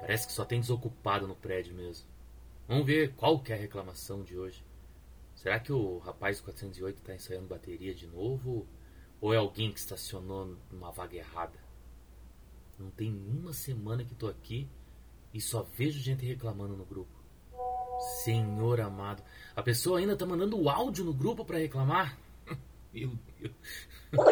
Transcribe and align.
Parece 0.00 0.26
que 0.26 0.32
só 0.32 0.44
tem 0.44 0.60
desocupado 0.60 1.26
no 1.28 1.36
prédio 1.36 1.74
mesmo. 1.74 2.08
Vamos 2.66 2.86
ver 2.86 3.14
qual 3.14 3.38
que 3.40 3.52
é 3.52 3.56
a 3.56 3.58
reclamação 3.58 4.22
de 4.22 4.36
hoje. 4.36 4.64
Será 5.34 5.58
que 5.58 5.72
o 5.72 5.98
rapaz 5.98 6.38
do 6.38 6.44
408 6.44 6.98
está 6.98 7.14
ensaiando 7.14 7.46
bateria 7.46 7.94
de 7.94 8.06
novo? 8.06 8.66
Ou 9.20 9.34
é 9.34 9.36
alguém 9.36 9.72
que 9.72 9.78
estacionou 9.78 10.56
numa 10.70 10.90
vaga 10.90 11.16
errada? 11.16 11.58
Não 12.78 12.90
tem 12.90 13.12
uma 13.12 13.52
semana 13.52 14.04
que 14.04 14.14
tô 14.14 14.26
aqui 14.26 14.68
e 15.34 15.40
só 15.40 15.62
vejo 15.62 16.00
gente 16.00 16.24
reclamando 16.24 16.76
no 16.76 16.84
grupo. 16.84 17.10
Senhor 18.24 18.80
amado, 18.80 19.22
a 19.54 19.62
pessoa 19.62 19.98
ainda 19.98 20.16
tá 20.16 20.24
mandando 20.24 20.58
o 20.58 20.70
áudio 20.70 21.04
no 21.04 21.12
grupo 21.12 21.44
para 21.44 21.58
reclamar? 21.58 22.18
Meu 22.92 23.12
Deus. 23.38 23.54
Tá 24.10 24.24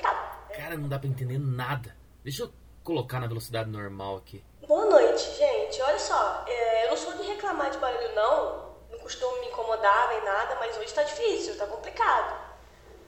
tá. 0.00 0.48
Cara, 0.56 0.76
não 0.78 0.88
dá 0.88 0.98
pra 0.98 1.08
entender 1.08 1.38
nada. 1.38 1.94
Deixa 2.22 2.44
eu 2.44 2.52
colocar 2.84 3.18
na 3.18 3.26
velocidade 3.26 3.70
normal 3.70 4.18
aqui. 4.18 4.44
Boa 4.68 4.84
noite, 4.84 5.22
gente. 5.36 5.80
Olha 5.80 5.98
só, 5.98 6.44
é, 6.46 6.84
eu 6.84 6.90
não 6.90 6.96
sou 6.96 7.14
de 7.14 7.22
reclamar 7.22 7.70
de 7.70 7.78
barulho, 7.78 8.14
não. 8.14 8.74
Não 8.90 8.98
costumo 8.98 9.40
me 9.40 9.48
incomodar 9.48 10.08
nem 10.10 10.22
nada, 10.22 10.54
mas 10.56 10.76
hoje 10.76 10.92
tá 10.92 11.02
difícil, 11.02 11.56
tá 11.56 11.66
complicado. 11.66 12.38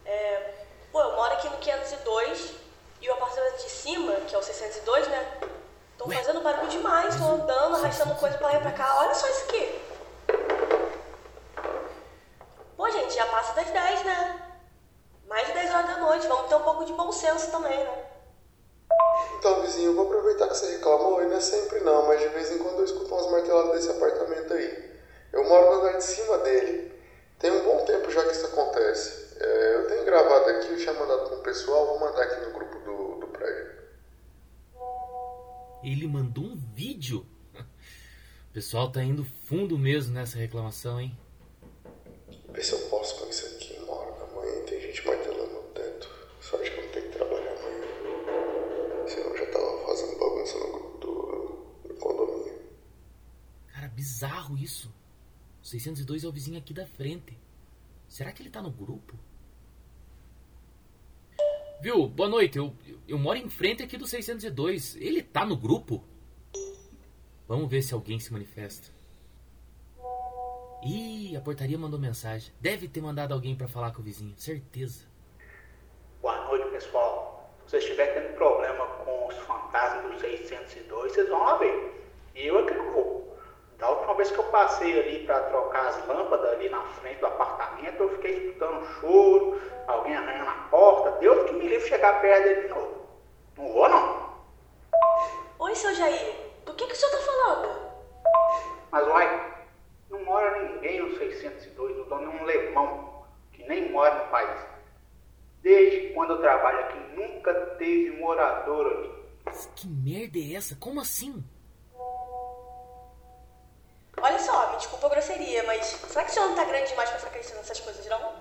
É, 0.05 0.55
pô, 0.91 1.01
eu 1.01 1.15
moro 1.15 1.35
aqui 1.35 1.49
no 1.49 1.59
502 1.59 2.55
e 3.03 3.11
o 3.11 3.13
apartamento 3.13 3.63
de 3.63 3.71
cima, 3.71 4.15
que 4.27 4.35
é 4.35 4.39
o 4.39 4.43
602, 4.43 5.09
né? 5.09 5.39
Estão 5.93 6.11
fazendo 6.11 6.41
barulho 6.41 6.69
demais, 6.69 7.15
estão 7.15 7.35
andando, 7.35 7.77
arrastando 7.77 8.15
coisa 8.15 8.37
pra 8.39 8.49
lá 8.49 8.55
e 8.57 8.61
pra 8.61 8.73
cá. 8.73 8.97
Olha 9.01 9.15
só 9.15 9.29
isso 9.29 9.45
aqui. 9.45 9.83
Pô, 12.77 12.91
gente, 12.91 13.15
já 13.15 13.27
passa 13.27 13.55
das 13.55 13.71
10, 13.71 14.05
né? 14.05 14.43
Mais 15.29 15.47
de 15.47 15.53
10 15.53 15.75
horas 15.75 15.87
da 15.87 15.97
noite, 15.99 16.27
vamos 16.27 16.49
ter 16.49 16.55
um 16.55 16.63
pouco 16.63 16.85
de 16.85 16.93
bom 16.93 17.13
senso 17.13 17.51
também, 17.51 17.79
né? 17.79 18.16
Então, 19.39 19.63
vizinho, 19.63 19.95
vou 19.95 20.07
aproveitar 20.07 20.49
que 20.49 20.57
você 20.57 20.73
reclamou, 20.73 21.23
e 21.23 21.27
não 21.27 21.37
é 21.37 21.41
sempre 21.41 21.81
não, 21.81 22.07
mas 22.07 22.21
de 22.21 22.29
vez 22.29 22.53
em 22.53 22.59
quando 22.59 22.79
eu 22.79 22.85
escuto 22.85 23.15
umas 23.15 23.31
marteladas 23.31 23.73
desse 23.73 23.91
apartamento 23.91 24.53
aí. 24.53 24.91
Eu 25.33 25.45
moro 25.49 25.67
no 25.67 25.81
andar 25.81 25.99
de 25.99 26.05
cima 26.05 26.39
dele. 26.39 26.93
Tem 27.39 27.51
um 27.51 27.65
bom 27.65 27.85
tempo 27.85 28.11
já 28.11 28.25
que 28.25 28.33
isso 28.33 28.47
acontece. 28.47 29.37
É, 29.39 29.75
eu 29.77 29.89
tenho 29.89 30.05
gravado 30.05 30.49
aqui, 30.51 30.71
eu 30.71 30.79
tinha 30.79 30.95
mandado 30.95 31.29
com 31.29 31.37
o 31.37 31.43
pessoal, 31.43 31.87
vou 31.87 32.01
mandar 32.01 32.23
aqui 32.23 32.47
no 32.47 32.53
grupo 32.53 32.79
do, 32.81 33.21
do 33.21 33.27
prédio. 33.29 33.73
Ele 35.83 36.07
mandou 36.07 36.45
um 36.45 36.57
vídeo. 36.57 37.27
O 38.49 38.55
pessoal 38.57 38.91
tá 38.91 39.03
indo 39.03 39.23
fundo 39.45 39.77
mesmo 39.77 40.15
nessa 40.15 40.39
reclamação, 40.39 40.99
hein? 40.99 41.15
O 55.67 55.69
602 55.69 56.23
é 56.23 56.29
o 56.29 56.31
vizinho 56.31 56.59
aqui 56.59 56.73
da 56.73 56.87
frente. 56.87 57.37
Será 58.09 58.31
que 58.31 58.41
ele 58.41 58.51
tá 58.51 58.63
no 58.63 58.71
grupo? 58.71 59.19
Viu? 61.83 62.07
Boa 62.07 62.29
noite. 62.29 62.57
Eu, 62.57 62.73
eu, 63.09 63.19
moro 63.19 63.37
em 63.37 63.51
frente 63.51 63.83
aqui 63.83 63.97
do 63.97 64.07
602. 64.07 64.95
Ele 64.95 65.25
tá 65.25 65.45
no 65.45 65.57
grupo? 65.57 66.05
Vamos 67.49 67.69
ver 67.69 67.83
se 67.83 67.93
alguém 67.93 68.21
se 68.21 68.33
manifesta. 68.33 68.95
Ih, 70.85 71.37
a 71.37 71.41
portaria 71.41 71.77
mandou 71.77 71.99
mensagem. 71.99 72.55
Deve 72.61 72.87
ter 72.87 73.01
mandado 73.01 73.35
alguém 73.35 73.57
pra 73.57 73.67
falar 73.67 73.91
com 73.91 74.03
o 74.03 74.05
vizinho, 74.05 74.37
certeza. 74.37 75.05
Boa 76.23 76.45
noite, 76.45 76.71
pessoal. 76.71 77.53
Se 77.65 77.73
vocês 77.73 77.83
estiverem 77.83 78.23
tendo 78.23 78.37
problema 78.37 78.87
com 79.05 79.27
os 79.27 79.35
fantasmas 79.39 80.15
do 80.15 80.21
602, 80.21 81.13
vocês 81.13 81.29
vão 81.29 81.59
ver. 81.59 82.13
E 82.37 82.47
eu 82.47 82.57
é 82.57 82.67
que 82.69 82.75
não 82.79 82.93
vou. 82.93 83.06
Da 83.79 83.91
última 83.91 84.15
vez 84.15 84.31
que 84.31 84.39
eu 84.39 84.45
passei 84.45 84.99
ali 84.99 85.27
para 85.27 85.41
trocar 85.41 85.87
as 85.89 86.07
lâmpadas 86.07 86.51
ali 86.53 86.69
na 86.71 86.81
frente 86.83 87.21
do 87.21 87.27
apartamento, 87.27 88.03
eu 88.03 88.09
fiquei 88.17 88.47
escutando 88.47 88.79
um 88.79 88.87
choro, 88.95 89.61
alguém 89.87 90.17
arranhando 90.17 90.49
a 90.51 90.69
porta. 90.71 91.11
Deus 91.19 91.47
que 91.47 91.57
me 91.57 91.69
livre 91.69 91.87
chegar 91.87 92.21
perto 92.21 92.45
dele 92.45 92.63
de 92.63 92.69
novo. 92.69 93.07
Não 93.59 93.73
vou, 93.73 93.89
não. 93.89 94.31
Oi, 95.59 95.75
seu 95.75 95.95
Jair. 95.95 96.35
Do 96.65 96.73
que, 96.75 96.87
que 96.87 96.93
o 96.93 96.97
senhor 96.97 97.13
tá 97.13 97.19
falando? 97.19 97.87
Mas, 98.91 99.07
uai, 99.09 99.55
não 100.11 100.25
mora 100.25 100.63
ninguém 100.63 101.01
no 101.01 101.17
602, 101.19 101.99
o 101.99 102.05
dono 102.05 102.33
é 102.33 102.43
um 102.43 102.45
lemão, 102.45 103.25
que 103.53 103.63
nem 103.69 103.93
mora 103.93 104.25
no 104.25 104.31
país. 104.31 104.61
Desde 105.61 106.15
quando 106.15 106.31
eu 106.31 106.41
trabalho 106.41 106.81
aqui, 106.81 106.99
nunca 107.15 107.53
teve 107.77 108.19
morador 108.19 108.87
ali. 108.87 109.27
Que 109.75 109.87
merda 109.87 110.39
é 110.39 110.55
essa? 110.55 110.77
Como 110.77 111.01
assim? 111.01 111.45
Me 114.77 114.81
desculpa 114.81 115.09
grosseria, 115.09 115.63
mas 115.63 115.87
será 115.87 116.25
que 116.25 116.33
senhor 116.33 116.49
não 116.49 116.55
tá 116.55 116.65
grande 116.65 116.89
demais 116.89 117.09
pra 117.09 117.19
ficar 117.19 117.31
acreditando 117.31 117.61
nessas 117.61 117.81
coisas, 117.81 118.07
não? 118.07 118.35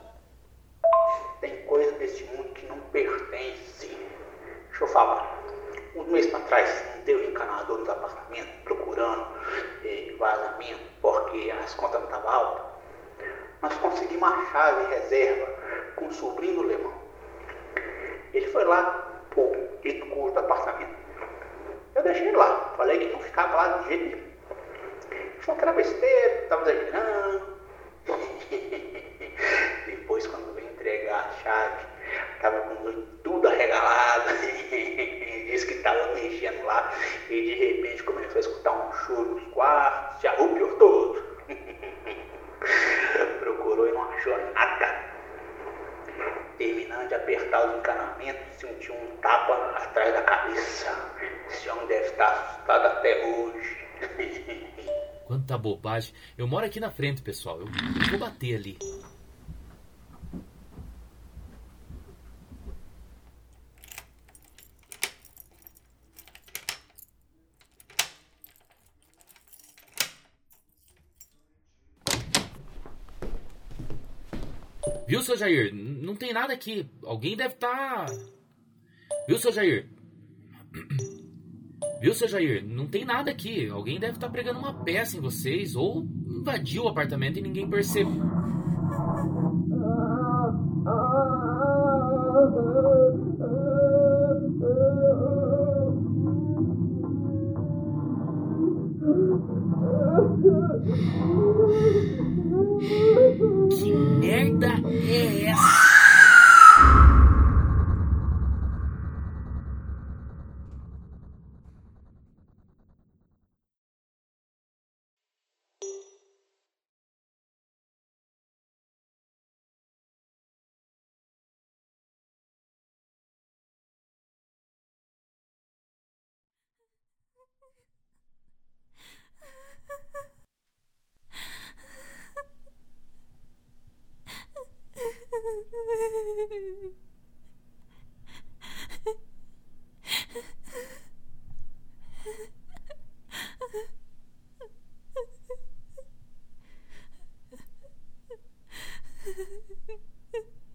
Tem 1.39 1.65
coisa 1.65 1.93
desse 1.93 2.25
mundo 2.25 2.53
que 2.53 2.65
não 2.65 2.77
pertence. 2.91 3.87
Deixa 4.67 4.83
eu 4.83 4.87
falar. 4.89 5.33
Um 5.95 6.03
mês 6.03 6.27
pra 6.27 6.41
trás, 6.41 6.83
não 7.07 7.15
um 7.15 7.23
encanador 7.23 7.77
nos 7.77 7.87
apartamentos 7.87 8.51
procurando 8.65 9.27
eh, 9.85 10.13
vazamento 10.19 10.83
porque 11.01 11.51
as 11.51 11.73
contas 11.75 12.01
não 12.01 12.09
estavam 12.09 12.29
altas. 12.29 12.65
Nós 13.61 13.73
conseguimos 13.75 14.27
uma 14.27 14.51
chave 14.51 14.93
reserva 14.93 15.47
com 15.95 16.07
o 16.07 16.13
sobrinho 16.13 16.55
do 16.55 16.63
Lemão. 16.63 16.93
Ele 18.33 18.47
foi 18.47 18.65
lá 18.65 19.23
dito 19.81 20.05
curso 20.07 20.33
do 20.33 20.39
apartamento. 20.39 20.95
Eu 21.95 22.03
deixei 22.03 22.27
ele 22.27 22.35
lá. 22.35 22.73
Falei 22.75 22.99
que 22.99 23.13
não 23.13 23.21
ficava 23.21 23.55
lá 23.55 23.77
de 23.77 23.87
jeito 23.87 24.15
nenhum. 24.15 24.24
Achou 25.45 25.55
que 25.57 25.61
era 25.61 25.73
besteira, 25.73 26.41
estava 26.41 26.71
exagerando. 26.71 27.57
Depois, 29.85 30.25
quando 30.25 30.55
veio 30.55 30.69
entregar 30.69 31.19
a 31.19 31.43
chave, 31.43 31.85
tava 32.41 32.61
com 32.61 33.05
tudo 33.23 33.47
arregalado. 33.47 34.29
Disse 35.45 35.67
que 35.67 35.75
tava 35.83 36.15
mexendo 36.15 36.65
lá 36.65 36.91
e 37.29 37.41
de 37.43 37.53
repente 37.53 38.01
começou 38.01 38.37
a 38.37 38.39
escutar 38.39 38.71
um 38.71 38.91
choro 39.05 39.35
nos 39.35 39.53
quartos, 39.53 40.19
se 40.19 40.27
arrupiou 40.27 40.77
todo. 40.79 41.23
Procurou 43.39 43.87
e 43.87 43.91
não 43.91 44.01
achou 44.01 44.35
nada. 44.51 44.99
Terminando 46.57 47.07
de 47.07 47.13
apertar 47.13 47.67
os 47.67 47.75
encanamentos, 47.77 48.59
sentiu 48.59 48.95
um 48.95 49.17
tapa 49.17 49.53
atrás 49.75 50.11
da 50.11 50.23
cabeça. 50.23 50.91
Esse 51.51 51.69
homem 51.69 51.85
deve 51.85 52.07
estar 52.07 52.31
assustado 52.31 52.87
até 52.87 53.25
hoje. 53.27 53.85
Quanta 55.25 55.57
bobagem. 55.57 56.13
Eu 56.37 56.47
moro 56.47 56.65
aqui 56.65 56.79
na 56.79 56.91
frente, 56.91 57.21
pessoal. 57.21 57.59
Eu, 57.59 57.65
eu 57.65 58.09
vou 58.11 58.19
bater 58.19 58.55
ali. 58.55 58.77
Viu, 75.07 75.21
seu 75.21 75.37
Jair? 75.37 75.73
Não 75.73 76.15
tem 76.15 76.33
nada 76.33 76.53
aqui. 76.53 76.87
Alguém 77.03 77.35
deve 77.35 77.55
estar. 77.55 78.05
Viu, 79.27 79.39
seu 79.39 79.51
Jair? 79.51 79.89
Viu, 82.05 82.13
seu 82.13 82.27
Jair? 82.27 82.63
Não 82.63 82.85
tem 82.85 83.03
nada 83.03 83.31
aqui. 83.31 83.67
Alguém 83.67 83.99
deve 83.99 84.13
estar 84.13 84.29
pregando 84.29 84.59
uma 84.59 84.71
peça 84.71 85.17
em 85.17 85.19
vocês 85.19 85.75
ou 85.75 86.07
invadiu 86.29 86.83
o 86.83 86.87
apartamento 86.87 87.39
e 87.39 87.41
ninguém 87.41 87.67
percebeu. 87.67 88.21